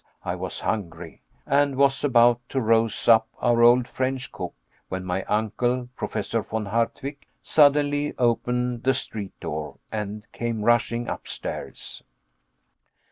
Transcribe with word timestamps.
I 0.25 0.33
was 0.33 0.61
hungry, 0.61 1.21
and 1.45 1.75
was 1.75 2.03
about 2.03 2.41
to 2.49 2.59
rouse 2.59 3.07
up 3.07 3.27
our 3.37 3.61
old 3.61 3.87
French 3.87 4.31
cook, 4.31 4.55
when 4.89 5.05
my 5.05 5.21
uncle, 5.25 5.89
Professor 5.95 6.41
Von 6.41 6.65
Hardwigg, 6.65 7.23
suddenly 7.43 8.15
opened 8.17 8.81
the 8.81 8.95
street 8.95 9.39
door, 9.39 9.77
and 9.91 10.25
came 10.31 10.63
rushing 10.65 11.07
upstairs. 11.07 12.01